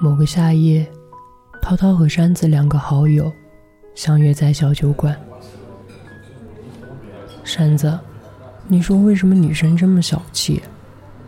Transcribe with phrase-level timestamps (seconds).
[0.00, 0.88] 某个夏夜，
[1.60, 3.32] 涛涛和山子两个好友
[3.96, 5.18] 相约在小酒馆。
[7.42, 7.98] 山子，
[8.68, 10.62] 你说为什么女生这么小气？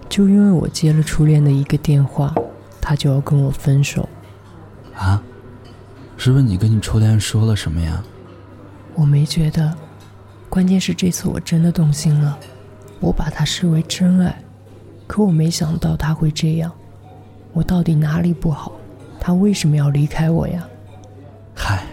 [0.09, 2.33] 就因为我接了初恋的一个电话，
[2.81, 4.09] 他就要跟我分手。
[4.95, 5.21] 啊？
[6.17, 8.01] 是不是你跟你初恋说了什么呀？
[8.95, 9.77] 我没觉得，
[10.49, 12.39] 关键是这次我真的动心了，
[13.01, 14.41] 我把他视为真爱，
[15.09, 16.71] 可我没想到他会这样。
[17.53, 18.73] 我到底哪里不好？
[19.23, 20.67] 他为什么要离开我呀？
[21.55, 21.85] 嗨，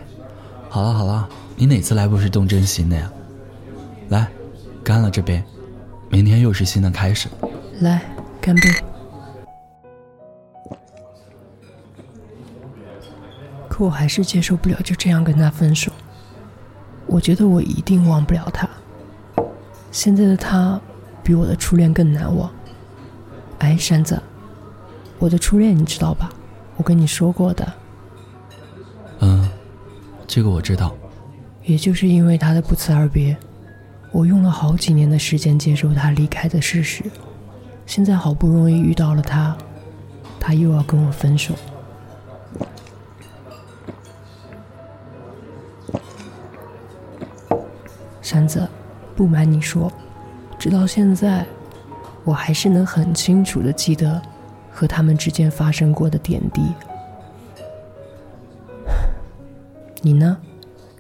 [0.69, 1.27] 好了好了，
[1.57, 3.11] 你哪次来不是动真心的呀？
[4.09, 4.27] 来，
[4.81, 5.43] 干了这杯，
[6.09, 7.27] 明天又是新的开始。
[7.81, 8.01] 来，
[8.39, 8.69] 干杯！
[13.67, 15.91] 可我还是接受不了就这样跟他分手。
[17.05, 18.69] 我觉得我一定忘不了他。
[19.91, 20.79] 现在的他，
[21.21, 22.49] 比我的初恋更难忘。
[23.59, 24.21] 哎，山子。
[25.19, 26.29] 我的初恋你知道吧？
[26.75, 27.73] 我跟你说过的。
[29.19, 29.49] 嗯，
[30.27, 30.95] 这个我知道。
[31.63, 33.35] 也就是因为他的不辞而别，
[34.11, 37.03] 我用了好几年的时间接受他离开的事实。
[37.85, 39.57] 现在好不容易遇到了他，
[40.39, 41.55] 他又要跟我分手。
[48.21, 48.67] 山子，
[49.15, 49.91] 不瞒你说，
[50.59, 51.45] 直到现在，
[52.23, 54.21] 我还是能很清楚的记得。
[54.77, 56.61] 和他们之间发生过的点滴，
[60.03, 60.37] 你呢？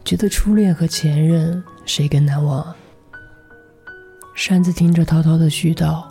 [0.03, 2.73] 觉得初恋和前任谁更难忘？
[4.33, 6.03] 山子听着涛涛的絮叨，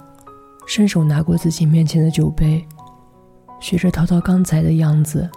[0.68, 2.64] 伸手拿过自己面前的酒杯，
[3.58, 5.28] 学着涛涛刚才的样子，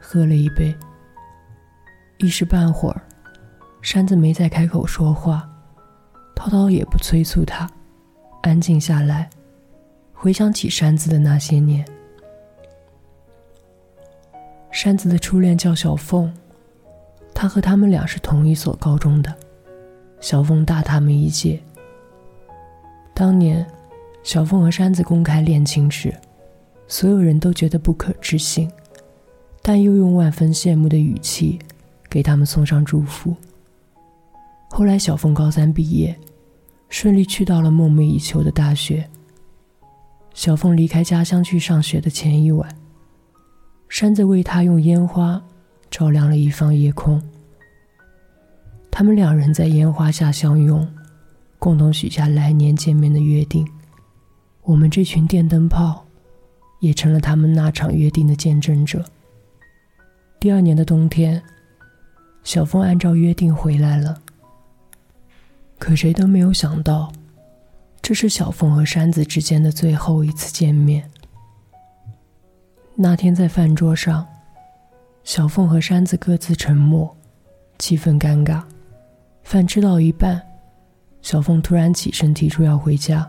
[0.00, 0.72] 喝了一杯。
[2.18, 3.02] 一时半会儿，
[3.82, 5.48] 山子没再开口说话，
[6.36, 7.68] 涛涛也不催促他，
[8.42, 9.28] 安静下来。
[10.14, 11.84] 回想起山子的那些年，
[14.70, 16.32] 山子的初恋叫小凤，
[17.34, 19.34] 他和他们俩是同一所高中的，
[20.20, 21.60] 小凤大他们一届。
[23.12, 23.66] 当年，
[24.22, 26.14] 小凤和山子公开恋情时，
[26.88, 28.70] 所有人都觉得不可置信，
[29.60, 31.58] 但又用万分羡慕的语气
[32.08, 33.36] 给他们送上祝福。
[34.70, 36.18] 后来，小凤高三毕业，
[36.88, 39.06] 顺利去到了梦寐以求的大学。
[40.34, 42.68] 小凤离开家乡去上学的前一晚，
[43.88, 45.40] 山子为他用烟花
[45.88, 47.22] 照亮了一方夜空。
[48.90, 50.86] 他们两人在烟花下相拥，
[51.58, 53.66] 共同许下来年见面的约定。
[54.62, 56.04] 我们这群电灯泡，
[56.80, 59.04] 也成了他们那场约定的见证者。
[60.40, 61.40] 第二年的冬天，
[62.42, 64.20] 小凤按照约定回来了。
[65.78, 67.12] 可谁都没有想到。
[68.04, 71.10] 这是小凤和山子之间的最后一次见面。
[72.94, 74.26] 那天在饭桌上，
[75.22, 77.16] 小凤和山子各自沉默，
[77.78, 78.62] 气氛尴尬。
[79.42, 80.38] 饭吃到一半，
[81.22, 83.26] 小凤突然起身提出要回家，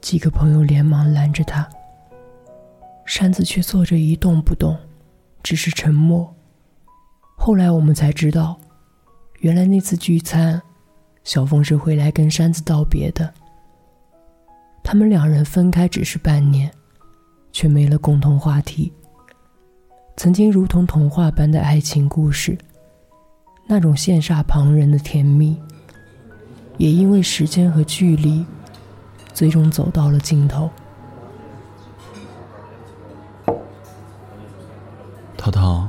[0.00, 1.64] 几个朋友连忙拦着她。
[3.06, 4.76] 山子却坐着一动不动，
[5.44, 6.34] 只是沉默。
[7.36, 8.58] 后来我们才知道，
[9.38, 10.60] 原来那次聚餐，
[11.22, 13.32] 小凤是回来跟山子道别的。
[14.90, 16.68] 他们两人分开只是半年，
[17.52, 18.92] 却没了共同话题。
[20.16, 22.58] 曾经如同童话般的爱情故事，
[23.68, 25.56] 那种羡煞旁人的甜蜜，
[26.76, 28.44] 也因为时间和距离，
[29.32, 30.68] 最终走到了尽头。
[35.36, 35.86] 涛涛，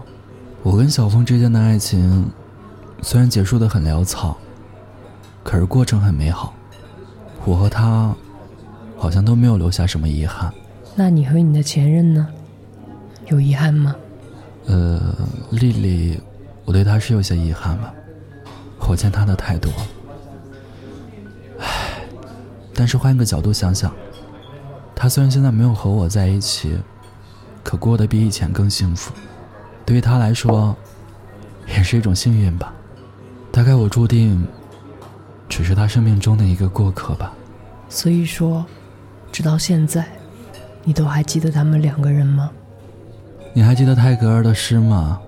[0.61, 2.31] 我跟小峰之间的爱情，
[3.01, 4.38] 虽然结束的很潦草，
[5.44, 6.53] 可是过程很美好。
[7.45, 8.16] 我和他。
[9.01, 10.53] 好像都没有留下什么遗憾。
[10.94, 12.28] 那你和你的前任呢？
[13.29, 13.95] 有遗憾吗？
[14.67, 15.01] 呃，
[15.50, 16.22] 丽丽，
[16.66, 17.91] 我对她是有些遗憾吧。
[18.88, 19.72] 我欠她的太多。
[21.59, 22.03] 唉，
[22.75, 23.91] 但是换一个角度想想，
[24.94, 26.78] 她虽然现在没有和我在一起，
[27.64, 29.11] 可过得比以前更幸福。
[29.84, 30.78] 对于她来说，
[31.67, 32.72] 也是一种幸运吧。
[33.52, 34.47] 大概我注定，
[35.49, 37.34] 只是她生命中的一个过客吧。
[37.90, 38.64] 所以说。
[39.31, 40.05] 直到现在，
[40.83, 42.51] 你都还记得他们两个人吗？
[43.53, 45.19] 你还记得泰戈尔的诗吗？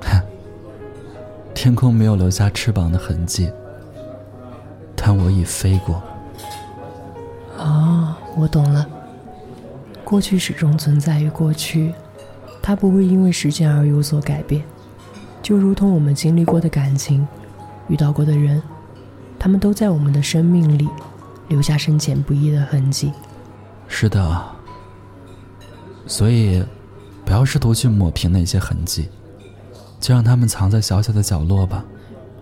[1.54, 3.50] 天空没有留下翅膀的痕迹，
[4.96, 6.02] 但我已飞过。
[7.56, 8.86] 哦，我懂了。
[10.02, 11.94] 过去始终存在于过去，
[12.60, 14.62] 它不会因为时间而有所改变。
[15.42, 17.26] 就如同我们经历过的感情，
[17.88, 18.62] 遇到过的人，
[19.38, 20.88] 他们都在我们的生命里。
[21.48, 23.12] 留下深浅不一的痕迹。
[23.88, 24.44] 是的，
[26.06, 26.64] 所以，
[27.24, 29.08] 不要试图去抹平那些痕迹，
[30.00, 31.84] 就让它们藏在小小的角落吧。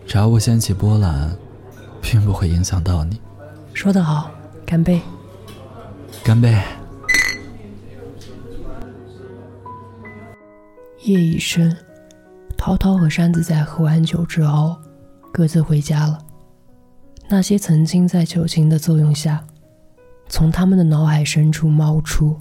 [0.06, 1.36] 只要不掀起波澜，
[2.00, 3.20] 并不会影响到你。
[3.72, 4.30] 说得好，
[4.66, 5.00] 干杯！
[6.24, 6.60] 干杯！
[11.04, 11.76] 夜已深，
[12.56, 14.76] 涛涛和山子在喝完酒之后，
[15.32, 16.18] 各自回家了。
[17.32, 19.42] 那些曾经在酒精的作用下，
[20.28, 22.38] 从他们的脑海深处冒出，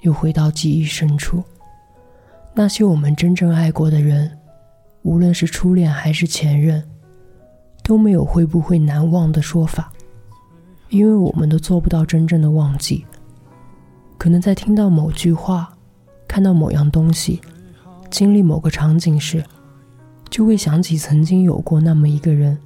[0.00, 1.44] 又回到记忆深处。
[2.52, 4.36] 那些我们真正爱过的人，
[5.02, 6.82] 无论是初恋还是前任，
[7.84, 9.92] 都没有会不会难忘的说法，
[10.88, 13.06] 因为我们都做不到真正的忘记。
[14.18, 15.72] 可能在听到某句话，
[16.26, 17.40] 看到某样东西，
[18.10, 19.44] 经历某个场景时，
[20.28, 22.58] 就会想起曾经有过那么一个人。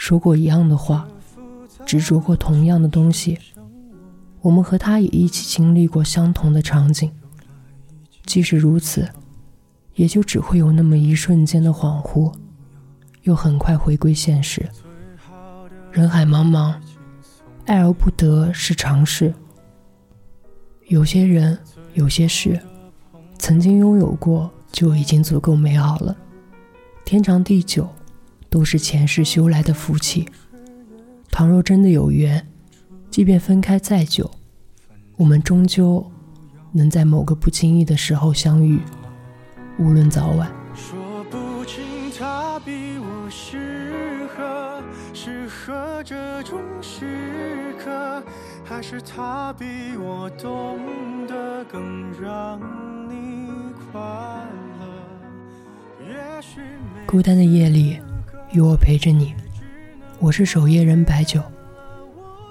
[0.00, 1.06] 说过一样的话，
[1.84, 3.38] 执着过同样的东西，
[4.40, 7.12] 我们和他也一起经历过相同的场景。
[8.24, 9.06] 即使如此，
[9.96, 12.32] 也就只会有那么一瞬间的恍惚，
[13.24, 14.66] 又很快回归现实。
[15.92, 16.74] 人海茫茫，
[17.66, 19.34] 爱而不得是常事。
[20.88, 21.58] 有些人，
[21.92, 22.58] 有些事，
[23.38, 26.16] 曾经拥有过就已经足够美好了。
[27.04, 27.86] 天长地久。
[28.50, 30.26] 都是前世修来的福气。
[31.30, 32.44] 倘若真的有缘，
[33.08, 34.28] 即便分开再久，
[35.16, 36.10] 我们终究
[36.72, 38.80] 能在某个不经意的时候相遇，
[39.78, 40.50] 无论早晚。
[40.74, 44.82] 说不清他比我适合，
[45.14, 48.22] 适合这种时刻，
[48.64, 49.64] 还是他比
[49.96, 50.80] 我懂
[51.28, 52.58] 得更让
[53.08, 53.46] 你
[53.92, 56.08] 快乐。
[56.08, 56.60] 也许
[57.06, 58.00] 孤单的夜里。
[58.52, 59.32] 与我陪着你，
[60.18, 61.40] 我是守夜人白酒。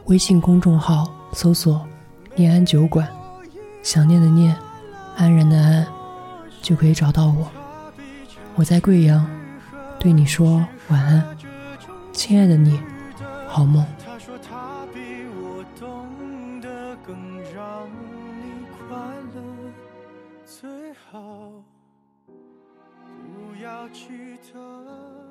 [0.06, 1.86] 微信公众号搜索
[2.36, 3.06] “念安酒馆”，
[3.84, 4.56] 想念的念，
[5.18, 5.86] 安然的安，
[6.62, 7.52] 就可以找到我。
[8.56, 9.30] 我在贵阳，
[10.00, 11.38] 对你说晚安，
[12.14, 12.80] 亲爱的你，
[13.46, 13.86] 好梦。
[20.46, 21.52] 最好
[23.28, 24.08] 不要记
[24.54, 25.29] 得。